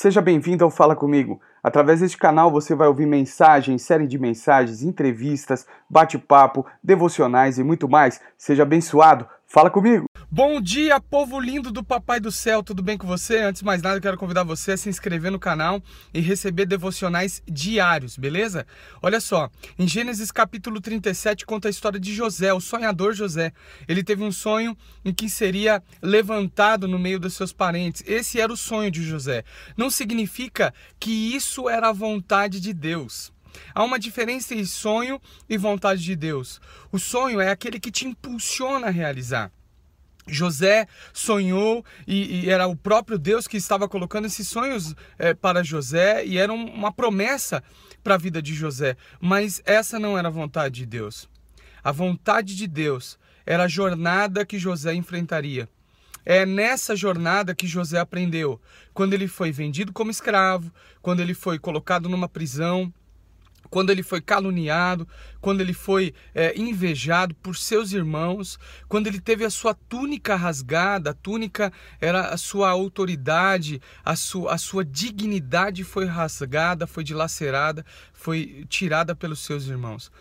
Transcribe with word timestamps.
Seja 0.00 0.22
bem-vindo 0.22 0.62
ao 0.62 0.70
Fala 0.70 0.94
Comigo. 0.94 1.40
Através 1.68 2.00
deste 2.00 2.16
canal 2.16 2.50
você 2.50 2.74
vai 2.74 2.88
ouvir 2.88 3.04
mensagens, 3.04 3.82
série 3.82 4.06
de 4.06 4.18
mensagens, 4.18 4.82
entrevistas, 4.82 5.66
bate-papo, 5.88 6.64
devocionais 6.82 7.58
e 7.58 7.62
muito 7.62 7.86
mais. 7.86 8.22
Seja 8.38 8.62
abençoado. 8.62 9.28
Fala 9.50 9.70
comigo! 9.70 10.04
Bom 10.30 10.60
dia, 10.60 11.00
povo 11.00 11.40
lindo 11.40 11.72
do 11.72 11.82
Papai 11.82 12.20
do 12.20 12.30
Céu, 12.30 12.62
tudo 12.62 12.82
bem 12.82 12.98
com 12.98 13.06
você? 13.06 13.38
Antes 13.38 13.60
de 13.60 13.64
mais 13.64 13.80
nada, 13.80 13.98
quero 13.98 14.18
convidar 14.18 14.44
você 14.44 14.72
a 14.72 14.76
se 14.76 14.90
inscrever 14.90 15.32
no 15.32 15.38
canal 15.38 15.82
e 16.12 16.20
receber 16.20 16.66
devocionais 16.66 17.42
diários, 17.50 18.18
beleza? 18.18 18.66
Olha 19.00 19.20
só, 19.20 19.48
em 19.78 19.88
Gênesis 19.88 20.30
capítulo 20.30 20.82
37 20.82 21.46
conta 21.46 21.68
a 21.68 21.70
história 21.70 21.98
de 21.98 22.12
José, 22.12 22.52
o 22.52 22.60
sonhador 22.60 23.14
José. 23.14 23.54
Ele 23.88 24.04
teve 24.04 24.22
um 24.22 24.30
sonho 24.30 24.76
em 25.02 25.14
que 25.14 25.30
seria 25.30 25.82
levantado 26.02 26.86
no 26.86 26.98
meio 26.98 27.18
dos 27.18 27.32
seus 27.32 27.50
parentes. 27.50 28.04
Esse 28.06 28.38
era 28.38 28.52
o 28.52 28.56
sonho 28.56 28.90
de 28.90 29.02
José. 29.02 29.44
Não 29.78 29.88
significa 29.88 30.74
que 31.00 31.34
isso 31.34 31.57
era 31.66 31.88
a 31.88 31.92
vontade 31.92 32.60
de 32.60 32.74
Deus. 32.74 33.32
Há 33.74 33.82
uma 33.82 33.98
diferença 33.98 34.52
entre 34.52 34.66
sonho 34.66 35.18
e 35.48 35.56
vontade 35.56 36.02
de 36.02 36.14
Deus. 36.14 36.60
O 36.92 36.98
sonho 36.98 37.40
é 37.40 37.50
aquele 37.50 37.80
que 37.80 37.90
te 37.90 38.06
impulsiona 38.06 38.88
a 38.88 38.90
realizar. 38.90 39.50
José 40.26 40.86
sonhou 41.12 41.82
e, 42.06 42.44
e, 42.44 42.50
era 42.50 42.66
o 42.66 42.76
próprio 42.76 43.18
Deus 43.18 43.48
que 43.48 43.56
estava 43.56 43.88
colocando 43.88 44.26
esses 44.26 44.46
sonhos 44.46 44.94
é, 45.18 45.32
para 45.32 45.64
José 45.64 46.24
e 46.26 46.36
era 46.36 46.52
uma 46.52 46.92
promessa 46.92 47.62
para 48.04 48.14
a 48.14 48.18
vida 48.18 48.42
de 48.42 48.54
José, 48.54 48.96
mas 49.20 49.62
essa 49.64 49.98
não 49.98 50.18
era 50.18 50.28
a 50.28 50.30
vontade 50.30 50.76
de 50.76 50.86
Deus. 50.86 51.28
A 51.82 51.92
vontade 51.92 52.54
de 52.54 52.66
Deus 52.66 53.18
era 53.46 53.64
a 53.64 53.68
jornada 53.68 54.44
que 54.44 54.58
José 54.58 54.94
enfrentaria. 54.94 55.68
É 56.30 56.44
nessa 56.44 56.94
jornada 56.94 57.54
que 57.54 57.66
José 57.66 57.98
aprendeu, 57.98 58.60
quando 58.92 59.14
ele 59.14 59.26
foi 59.26 59.50
vendido 59.50 59.94
como 59.94 60.10
escravo, 60.10 60.70
quando 61.00 61.20
ele 61.20 61.32
foi 61.32 61.58
colocado 61.58 62.06
numa 62.06 62.28
prisão, 62.28 62.92
quando 63.70 63.88
ele 63.88 64.02
foi 64.02 64.20
caluniado, 64.20 65.08
quando 65.40 65.62
ele 65.62 65.72
foi 65.72 66.12
é, 66.34 66.54
invejado 66.54 67.34
por 67.36 67.56
seus 67.56 67.94
irmãos, 67.94 68.58
quando 68.90 69.06
ele 69.06 69.18
teve 69.18 69.42
a 69.42 69.48
sua 69.48 69.72
túnica 69.72 70.36
rasgada, 70.36 71.12
a 71.12 71.14
túnica 71.14 71.72
era 71.98 72.28
a 72.28 72.36
sua 72.36 72.68
autoridade, 72.68 73.80
a 74.04 74.14
sua, 74.14 74.52
a 74.52 74.58
sua 74.58 74.84
dignidade 74.84 75.82
foi 75.82 76.04
rasgada, 76.04 76.86
foi 76.86 77.04
dilacerada, 77.04 77.86
foi 78.12 78.66
tirada 78.68 79.14
pelos 79.14 79.38
seus 79.38 79.66
irmãos. 79.66 80.12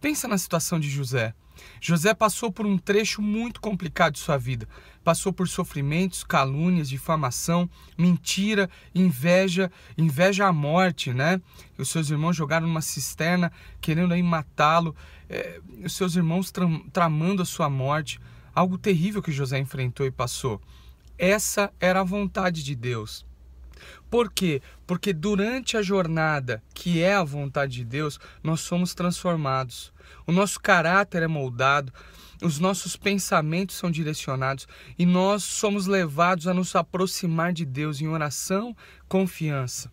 Pensa 0.00 0.28
na 0.28 0.38
situação 0.38 0.78
de 0.78 0.88
José. 0.88 1.34
José 1.80 2.12
passou 2.14 2.52
por 2.52 2.66
um 2.66 2.76
trecho 2.76 3.22
muito 3.22 3.60
complicado 3.60 4.14
de 4.14 4.18
sua 4.18 4.36
vida. 4.36 4.68
Passou 5.02 5.32
por 5.32 5.48
sofrimentos, 5.48 6.22
calúnias, 6.22 6.88
difamação, 6.88 7.68
mentira, 7.96 8.68
inveja, 8.94 9.70
inveja 9.96 10.46
à 10.46 10.52
morte, 10.52 11.12
né? 11.12 11.40
Os 11.78 11.88
seus 11.88 12.10
irmãos 12.10 12.36
jogaram 12.36 12.66
numa 12.66 12.82
cisterna 12.82 13.50
querendo 13.80 14.12
aí 14.12 14.22
matá-lo. 14.22 14.94
É, 15.28 15.60
os 15.84 15.94
seus 15.94 16.14
irmãos 16.14 16.50
tram, 16.50 16.80
tramando 16.90 17.42
a 17.42 17.46
sua 17.46 17.70
morte. 17.70 18.20
Algo 18.54 18.78
terrível 18.78 19.22
que 19.22 19.32
José 19.32 19.58
enfrentou 19.58 20.06
e 20.06 20.10
passou. 20.10 20.60
Essa 21.18 21.72
era 21.80 22.00
a 22.00 22.04
vontade 22.04 22.62
de 22.62 22.74
Deus. 22.74 23.24
Por 24.10 24.30
quê? 24.30 24.62
Porque 24.86 25.12
durante 25.12 25.76
a 25.76 25.82
jornada, 25.82 26.62
que 26.74 27.02
é 27.02 27.14
a 27.14 27.24
vontade 27.24 27.72
de 27.74 27.84
Deus, 27.84 28.18
nós 28.42 28.60
somos 28.60 28.94
transformados. 28.94 29.92
O 30.26 30.32
nosso 30.32 30.60
caráter 30.60 31.22
é 31.22 31.26
moldado, 31.26 31.92
os 32.42 32.58
nossos 32.58 32.96
pensamentos 32.96 33.76
são 33.76 33.90
direcionados 33.90 34.68
e 34.98 35.06
nós 35.06 35.42
somos 35.42 35.86
levados 35.86 36.46
a 36.46 36.54
nos 36.54 36.74
aproximar 36.76 37.52
de 37.52 37.64
Deus 37.64 38.00
em 38.00 38.08
oração, 38.08 38.76
confiança. 39.08 39.90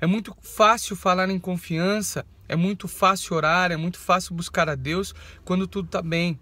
É 0.00 0.06
muito 0.06 0.34
fácil 0.40 0.96
falar 0.96 1.28
em 1.28 1.38
confiança, 1.38 2.24
é 2.48 2.56
muito 2.56 2.88
fácil 2.88 3.36
orar, 3.36 3.70
é 3.70 3.76
muito 3.76 3.98
fácil 3.98 4.34
buscar 4.34 4.68
a 4.68 4.74
Deus 4.74 5.14
quando 5.44 5.66
tudo 5.66 5.86
está 5.86 6.00
bem. 6.00 6.40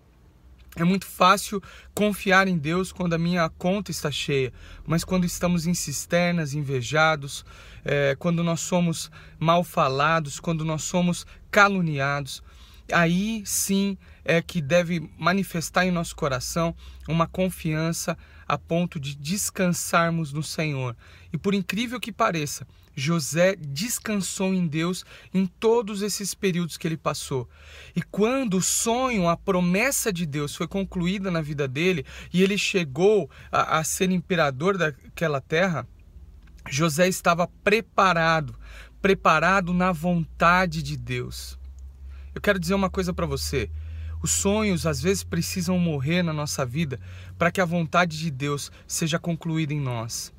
É 0.76 0.84
muito 0.84 1.06
fácil 1.06 1.62
confiar 1.94 2.46
em 2.46 2.56
Deus 2.56 2.92
quando 2.92 3.14
a 3.14 3.18
minha 3.18 3.48
conta 3.48 3.90
está 3.90 4.10
cheia, 4.10 4.52
mas 4.86 5.02
quando 5.02 5.24
estamos 5.24 5.66
em 5.66 5.74
cisternas, 5.74 6.54
invejados, 6.54 7.44
é, 7.84 8.14
quando 8.18 8.44
nós 8.44 8.60
somos 8.60 9.10
mal 9.38 9.64
falados, 9.64 10.38
quando 10.38 10.64
nós 10.64 10.82
somos 10.82 11.26
caluniados, 11.50 12.42
aí 12.92 13.42
sim 13.44 13.98
é 14.24 14.40
que 14.42 14.60
deve 14.60 15.10
manifestar 15.18 15.86
em 15.86 15.90
nosso 15.90 16.14
coração 16.14 16.74
uma 17.08 17.26
confiança 17.26 18.16
a 18.46 18.56
ponto 18.56 19.00
de 19.00 19.16
descansarmos 19.16 20.32
no 20.32 20.42
Senhor. 20.42 20.96
E 21.32 21.38
por 21.38 21.54
incrível 21.54 21.98
que 21.98 22.12
pareça, 22.12 22.66
José 22.98 23.54
descansou 23.56 24.52
em 24.52 24.66
Deus 24.66 25.04
em 25.32 25.46
todos 25.46 26.02
esses 26.02 26.34
períodos 26.34 26.76
que 26.76 26.86
ele 26.86 26.96
passou. 26.96 27.48
E 27.94 28.02
quando 28.02 28.56
o 28.56 28.62
sonho, 28.62 29.28
a 29.28 29.36
promessa 29.36 30.12
de 30.12 30.26
Deus 30.26 30.56
foi 30.56 30.66
concluída 30.66 31.30
na 31.30 31.40
vida 31.40 31.68
dele 31.68 32.04
e 32.32 32.42
ele 32.42 32.58
chegou 32.58 33.30
a, 33.52 33.78
a 33.78 33.84
ser 33.84 34.10
imperador 34.10 34.76
daquela 34.76 35.40
terra, 35.40 35.86
José 36.68 37.06
estava 37.06 37.46
preparado, 37.62 38.58
preparado 39.00 39.72
na 39.72 39.92
vontade 39.92 40.82
de 40.82 40.96
Deus. 40.96 41.56
Eu 42.34 42.40
quero 42.40 42.58
dizer 42.58 42.74
uma 42.74 42.90
coisa 42.90 43.12
para 43.12 43.26
você. 43.26 43.70
Os 44.20 44.32
sonhos 44.32 44.86
às 44.86 45.00
vezes 45.00 45.22
precisam 45.22 45.78
morrer 45.78 46.24
na 46.24 46.32
nossa 46.32 46.66
vida 46.66 46.98
para 47.38 47.52
que 47.52 47.60
a 47.60 47.64
vontade 47.64 48.18
de 48.18 48.30
Deus 48.30 48.72
seja 48.88 49.20
concluída 49.20 49.72
em 49.72 49.80
nós. 49.80 50.32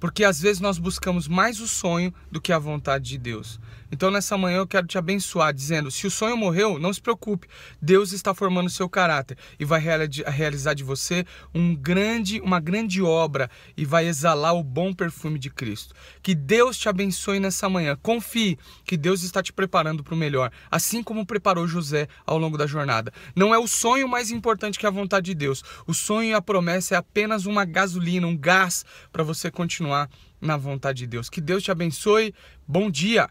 Porque 0.00 0.24
às 0.24 0.40
vezes 0.40 0.60
nós 0.60 0.78
buscamos 0.78 1.28
mais 1.28 1.60
o 1.60 1.68
sonho 1.68 2.12
do 2.30 2.40
que 2.40 2.52
a 2.52 2.58
vontade 2.58 3.10
de 3.10 3.18
Deus. 3.18 3.60
Então 3.92 4.10
nessa 4.10 4.38
manhã 4.38 4.58
eu 4.58 4.66
quero 4.66 4.86
te 4.86 4.96
abençoar 4.96 5.52
dizendo: 5.52 5.90
se 5.90 6.06
o 6.06 6.10
sonho 6.10 6.36
morreu, 6.36 6.78
não 6.78 6.92
se 6.92 7.00
preocupe. 7.00 7.48
Deus 7.82 8.12
está 8.12 8.32
formando 8.32 8.66
o 8.66 8.70
seu 8.70 8.88
caráter 8.88 9.36
e 9.58 9.64
vai 9.64 9.80
realizar 9.80 10.74
de 10.74 10.84
você 10.84 11.24
um 11.54 11.74
grande, 11.74 12.40
uma 12.40 12.60
grande 12.60 13.02
obra 13.02 13.50
e 13.76 13.84
vai 13.84 14.06
exalar 14.06 14.54
o 14.54 14.62
bom 14.62 14.94
perfume 14.94 15.38
de 15.38 15.50
Cristo. 15.50 15.94
Que 16.22 16.34
Deus 16.34 16.78
te 16.78 16.88
abençoe 16.88 17.40
nessa 17.40 17.68
manhã. 17.68 17.96
Confie 18.00 18.58
que 18.84 18.96
Deus 18.96 19.22
está 19.22 19.42
te 19.42 19.52
preparando 19.52 20.02
para 20.02 20.14
o 20.14 20.16
melhor, 20.16 20.50
assim 20.70 21.02
como 21.02 21.26
preparou 21.26 21.66
José 21.66 22.08
ao 22.24 22.38
longo 22.38 22.56
da 22.56 22.66
jornada. 22.66 23.12
Não 23.34 23.54
é 23.54 23.58
o 23.58 23.66
sonho 23.66 24.08
mais 24.08 24.30
importante 24.30 24.78
que 24.78 24.86
a 24.86 24.90
vontade 24.90 25.26
de 25.26 25.34
Deus. 25.34 25.62
O 25.86 25.92
sonho 25.92 26.30
e 26.30 26.34
a 26.34 26.40
promessa 26.40 26.94
é 26.94 26.98
apenas 26.98 27.44
uma 27.44 27.64
gasolina, 27.64 28.26
um 28.26 28.36
gás 28.36 28.84
para 29.12 29.22
você 29.22 29.50
continuar 29.90 30.08
na 30.40 30.56
vontade 30.56 30.98
de 31.00 31.06
Deus. 31.06 31.28
Que 31.28 31.40
Deus 31.40 31.62
te 31.62 31.70
abençoe. 31.70 32.32
Bom 32.66 32.90
dia. 32.90 33.28